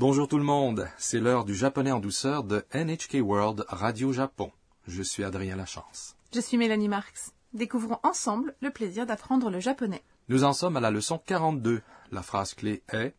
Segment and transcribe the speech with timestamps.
[0.00, 4.50] Bonjour tout le monde, c'est l'heure du japonais en douceur de NHK World Radio Japon.
[4.86, 6.16] Je suis Adrien Lachance.
[6.32, 7.34] Je suis Mélanie Marx.
[7.52, 10.02] Découvrons ensemble le plaisir d'apprendre le japonais.
[10.30, 11.82] Nous en sommes à la leçon 42.
[12.12, 13.14] La phrase clé est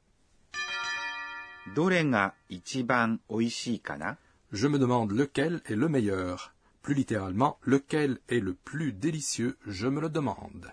[4.52, 6.56] Je me demande lequel est le meilleur.
[6.82, 10.72] Plus littéralement, lequel est le plus délicieux, je me le demande.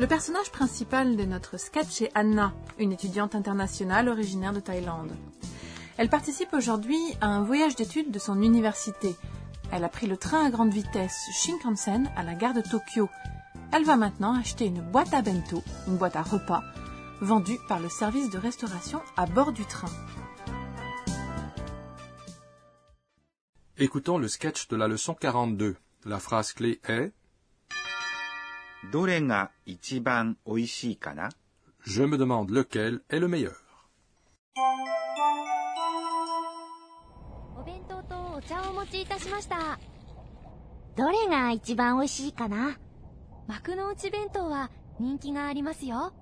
[0.00, 5.12] Le personnage principal de notre sketch est Anna, une étudiante internationale originaire de Thaïlande.
[5.98, 9.14] Elle participe aujourd'hui à un voyage d'études de son université.
[9.70, 13.08] Elle a pris le train à grande vitesse Shinkansen à la gare de Tokyo.
[13.70, 16.64] Elle va maintenant acheter une boîte à bento, une boîte à repas,
[17.20, 19.90] vendue par le service de restauration à bord du train.
[23.78, 25.76] Écoutons le sketch de la leçon 42.
[26.04, 27.12] La phrase clé est
[28.92, 31.30] どれが一番美味しいかな
[31.86, 33.52] ？Je me demande lequel est le meilleur.
[37.58, 39.78] お弁当とお茶をお持ちいたしました。
[40.96, 42.78] どれが一番美味しいかな？
[43.48, 46.12] 幕の内弁当は人気がありますよ。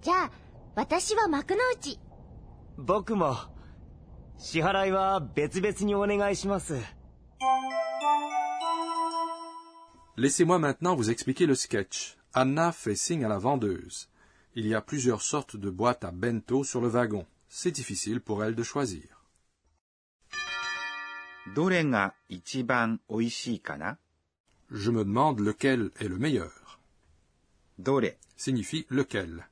[0.00, 0.30] じゃあ
[0.74, 1.98] 私は幕の内。
[2.78, 3.36] 僕も。
[4.38, 6.76] 支払いは別々にお願いします
[10.18, 12.18] Laissez-moi maintenant vous expliquer le sketch.
[12.34, 14.10] Anna fait signe à la vendeuse.
[14.54, 17.26] Il y a plusieurs sortes de boîtes à bento sur le wagon.
[17.48, 19.24] C'est difficile pour elle de choisir.
[24.70, 26.78] Je me demande lequel est le meilleur.
[27.78, 29.48] Dore signifie lequel.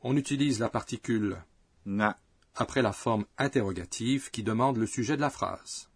[0.00, 1.36] On utilise la particule
[1.84, 2.18] na
[2.54, 5.90] après la forme interrogative qui demande le sujet de la phrase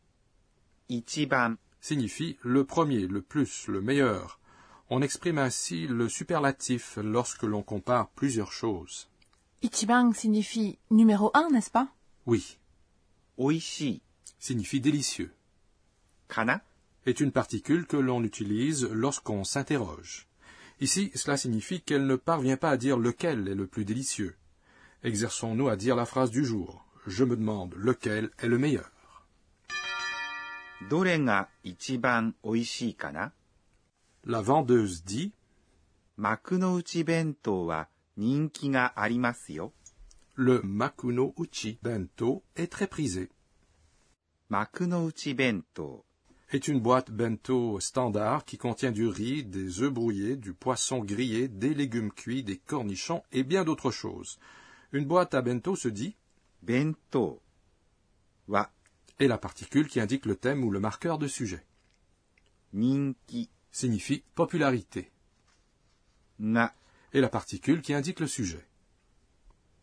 [1.83, 4.39] signifie le premier, le plus, le meilleur.
[4.89, 9.09] On exprime ainsi le superlatif lorsque l'on compare plusieurs choses.
[9.63, 11.89] Ichiban signifie numéro un, n'est-ce pas?
[12.25, 12.57] Oui.
[13.37, 14.01] Oishi
[14.39, 15.33] signifie délicieux.
[16.29, 16.63] Kana
[17.05, 20.29] est une particule que l'on utilise lorsqu'on s'interroge.
[20.81, 24.37] Ici, cela signifie qu'elle ne parvient pas à dire lequel est le plus délicieux.
[25.03, 26.87] Exerçons-nous à dire la phrase du jour.
[27.07, 28.91] Je me demande lequel est le meilleur.
[34.25, 35.33] La vendeuse dit
[36.17, 37.69] Makuno bento.
[40.35, 43.29] Le Makuno uchi bento est très prisé.
[44.51, 46.05] Bento
[46.53, 51.49] est une boîte bento standard qui contient du riz, des œufs brouillés, du poisson grillé,
[51.49, 54.39] des légumes cuits, des cornichons et bien d'autres choses.
[54.93, 56.17] Une boîte à bento se dit
[56.63, 57.41] Bento
[58.49, 58.71] wa
[59.19, 61.65] et la particule qui indique le thème ou le marqueur de sujet.
[62.73, 65.11] Ninki signifie popularité.
[66.39, 66.75] Na
[67.13, 68.67] et la particule qui indique le sujet.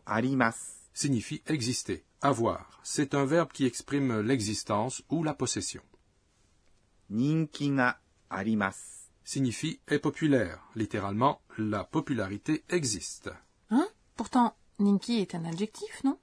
[0.05, 2.81] Arimas signifie exister, avoir.
[2.83, 5.83] C'est un verbe qui exprime l'existence ou la possession.
[7.09, 10.63] Ninki na arimas signifie est populaire.
[10.75, 13.29] Littéralement, la popularité existe.
[13.69, 13.87] Hein?
[14.15, 16.17] Pourtant, ninki est un adjectif, non?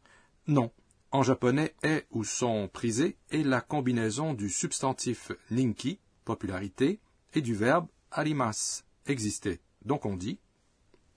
[0.49, 0.73] Non,
[1.11, 7.01] en japonais est ou sont prisés est la combinaison du substantif ninki, popularité,
[7.35, 9.61] et du verbe arimas, exister.
[9.85, 10.39] Donc on dit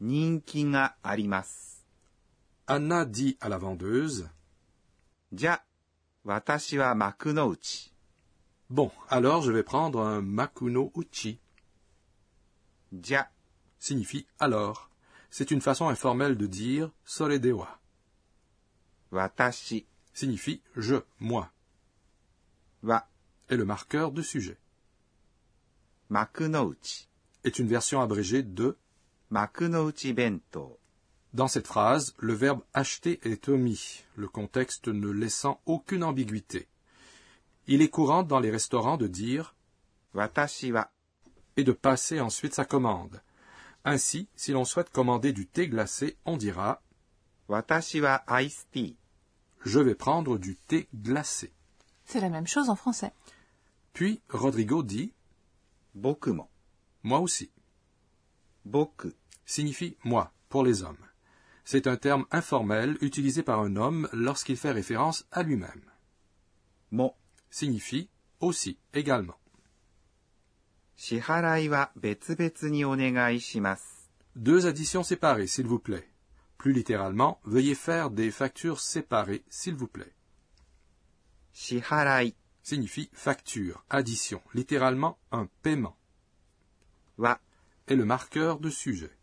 [0.01, 1.83] Ninki ga arimas.
[2.67, 4.29] Anna dit à la vendeuse
[5.31, 5.63] Ja,
[6.23, 7.93] watashi wa makuno uchi.
[8.69, 11.39] Bon, alors je vais prendre un makuno uchi.
[12.91, 13.29] Ja
[13.79, 14.89] signifie alors.
[15.31, 17.78] C'est une façon informelle de dire sore dewa.
[19.11, 21.51] Watashi signifie je, moi.
[22.83, 23.07] Wa
[23.49, 24.57] est le marqueur de sujet.
[26.09, 27.07] Makunouchi
[27.43, 28.77] est une version abrégée de
[29.31, 30.79] Makunouchi bento.
[31.33, 36.67] Dans cette phrase, le verbe acheter est omis, le contexte ne laissant aucune ambiguïté.
[37.67, 39.55] Il est courant dans les restaurants de dire
[40.15, 40.91] Watashi wa
[41.55, 43.21] et de passer ensuite sa commande.
[43.85, 46.81] Ainsi, si l'on souhaite commander du thé glacé, on dira
[47.47, 48.98] Watashi wa ice tea
[49.65, 51.53] je vais prendre du thé glacé.
[52.05, 53.13] C'est la même chose en français.
[53.93, 55.13] Puis Rodrigo dit
[55.95, 56.49] Bokumo.
[57.03, 57.51] Moi aussi.
[58.65, 59.13] Boku
[59.45, 60.97] signifie moi pour les hommes.
[61.65, 65.83] C'est un terme informel utilisé par un homme lorsqu'il fait référence à lui-même.
[66.91, 67.13] Mon
[67.51, 68.09] signifie
[68.39, 69.37] aussi également.
[74.35, 76.08] Deux additions séparées, s'il vous plaît.
[76.59, 80.13] Plus littéralement, veuillez faire des factures séparées, s'il vous plaît.
[81.53, 85.95] Shiharai signifie facture, addition, littéralement un paiement.
[87.17, 87.39] Wa
[87.87, 89.17] est le marqueur de sujet.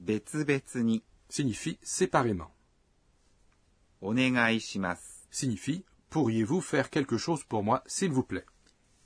[0.00, 2.50] Betsubetsuni signifie séparément.
[4.00, 8.46] Onegai shimasu signifie pourriez-vous faire quelque chose pour moi, s'il vous plaît?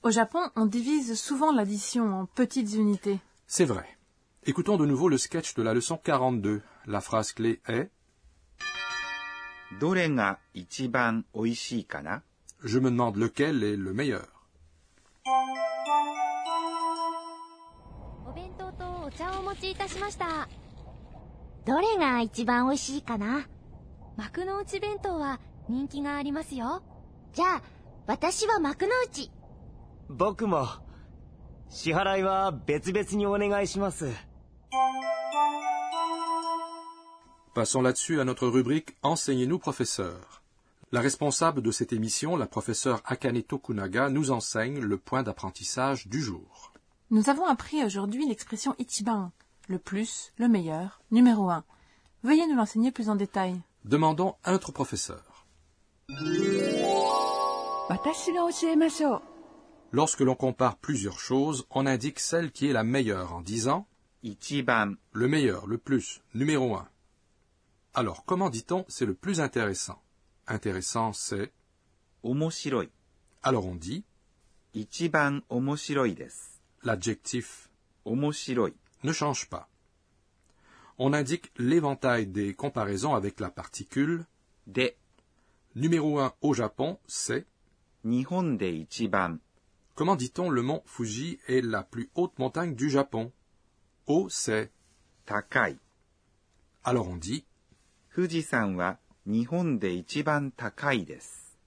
[0.05, 3.19] Au Japon, on divise souvent l'addition en petites unités.
[3.49, 3.99] C'est vrai.
[4.47, 6.61] Écoutons de nouveau le sketch de la leçon 42.
[6.87, 7.91] La phrase clé est
[12.63, 14.27] Je me demande lequel est le meilleur.
[37.55, 40.43] Passons là-dessus à notre rubrique Enseignez-nous, professeur.
[40.91, 46.21] La responsable de cette émission, la professeure Akane Tokunaga, nous enseigne le point d'apprentissage du
[46.21, 46.73] jour.
[47.13, 49.31] Nous avons appris aujourd'hui l'expression Ichiban,
[49.69, 51.63] le plus, le meilleur, numéro un.
[52.25, 53.55] Veuillez nous l'enseigner plus en détail.
[53.85, 55.47] Demandons à notre professeur.
[59.93, 63.87] Lorsque l'on compare plusieurs choses, on indique celle qui est la meilleure en disant
[64.25, 66.89] Ichiban, le meilleur, le plus, numéro un.
[67.97, 70.03] Alors, comment dit-on c'est le plus intéressant?
[70.49, 71.53] Intéressant, c'est.
[73.43, 74.05] Alors on dit.
[76.83, 77.71] L'adjectif
[78.05, 79.69] ne change pas.
[80.99, 84.27] On indique l'éventail des comparaisons avec la particule
[84.67, 84.93] de.
[85.77, 87.47] Numéro 1 au Japon, c'est
[88.05, 89.39] ichiban.
[89.95, 93.33] Comment dit-on le mont Fuji est la plus haute montagne du Japon?
[94.07, 94.73] O c'est
[95.27, 95.79] Takai.
[96.83, 97.45] Alors on dit
[98.14, 101.58] 富士山は日本で一番高いです。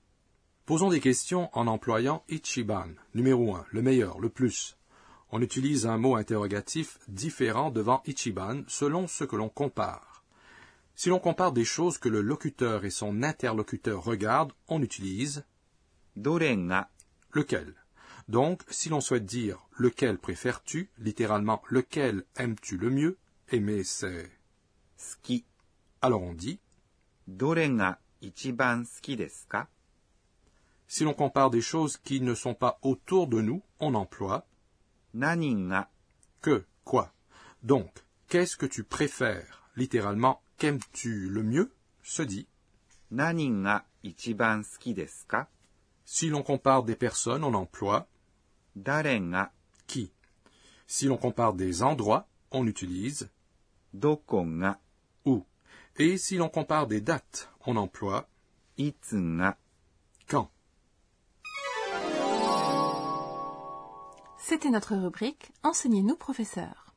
[0.66, 4.76] posons des questions en employant ichiban numéro 1 le meilleur le plus.
[5.30, 10.22] On utilise un mot interrogatif différent devant ichiban selon ce que l'on compare.
[10.94, 15.44] Si l'on compare des choses que le locuteur et son interlocuteur regardent, on utilise
[16.16, 16.88] どれが
[17.32, 17.74] lequel.
[18.28, 23.18] Donc, si l'on souhaite dire lequel préfères-tu, littéralement lequel aimes-tu le mieux,
[23.50, 24.30] aimer c'est,
[24.96, 25.44] 好き。
[26.00, 26.58] alors on dit,
[27.28, 29.68] どれが一番好きですか
[30.88, 34.44] si l'on compare des choses qui ne sont pas autour de nous, on emploie
[35.14, 35.88] 何が
[36.40, 37.12] que, quoi.
[37.62, 41.72] Donc, qu'est-ce que tu préfères, littéralement qu'aimes-tu le mieux,
[42.02, 42.46] se dit.
[43.10, 45.48] 何が一番好きですか
[46.04, 48.06] Si l'on compare des personnes, on emploie
[48.76, 49.50] 誰が
[49.86, 50.12] qui.
[50.86, 53.28] Si l'on compare des endroits, on utilise
[53.94, 54.85] どこが où.
[55.96, 58.28] Et si l'on compare des dates, on emploie
[58.78, 59.56] いつが
[60.28, 60.48] quand.
[64.38, 66.94] C'était notre rubrique Enseignez-nous, professeur.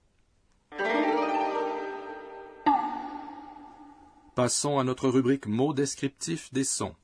[4.35, 6.95] Passons à notre rubrique mots descriptifs des sons.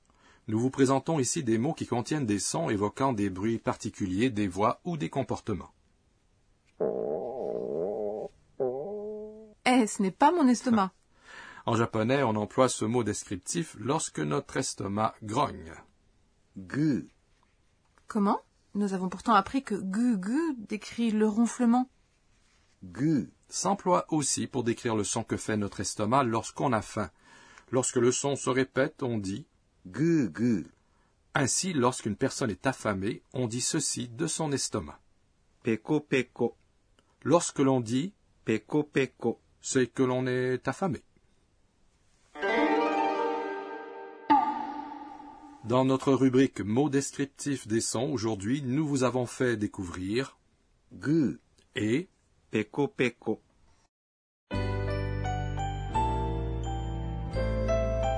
[0.47, 4.47] Nous vous présentons ici des mots qui contiennent des sons évoquant des bruits particuliers, des
[4.47, 5.71] voix ou des comportements.
[9.65, 10.91] Eh, ce n'est pas mon estomac.
[11.66, 15.74] En japonais, on emploie ce mot descriptif lorsque notre estomac grogne.
[16.56, 17.08] Gu.
[18.06, 18.40] Comment?
[18.74, 21.90] Nous avons pourtant appris que gu gu décrit le ronflement.
[22.84, 27.10] Gu s'emploie aussi pour décrire le son que fait notre estomac lorsqu'on a faim.
[27.72, 29.44] Lorsque le son se répète, on dit
[29.86, 30.68] gu gu.
[31.34, 35.00] Ainsi, lorsqu'une personne est affamée, on dit ceci de son estomac.
[35.64, 36.56] Peko peko.
[37.24, 38.14] Lorsque l'on dit
[38.44, 41.02] peko peko, c'est que l'on est affamé.
[45.66, 50.38] Dans notre rubrique mots descriptifs des sons, aujourd'hui, nous vous avons fait découvrir
[50.92, 51.40] gu
[51.74, 52.08] et
[52.52, 53.40] peko peko.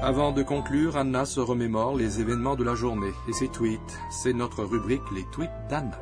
[0.03, 3.99] Avant de conclure, Anna se remémore les événements de la journée et ses tweets.
[4.11, 5.99] C'est notre rubrique les tweets d'Anna.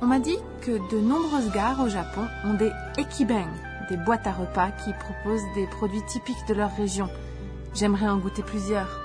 [0.00, 3.52] On m'a dit que de nombreuses gares au Japon ont des ekibeng,
[3.88, 7.08] des boîtes à repas qui proposent des produits typiques de leur région.
[7.74, 9.00] J'aimerais en goûter plusieurs.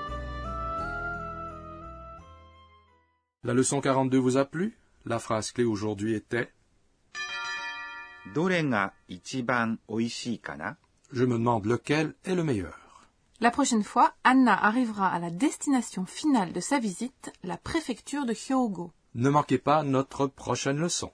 [3.42, 4.78] La leçon 42 vous a plu?
[5.06, 6.52] La phrase clé aujourd'hui était
[11.12, 13.08] Je me demande lequel est le meilleur.
[13.40, 18.34] La prochaine fois, Anna arrivera à la destination finale de sa visite, la préfecture de
[18.34, 18.92] Hyogo.
[19.14, 21.10] Ne manquez pas notre prochaine leçon.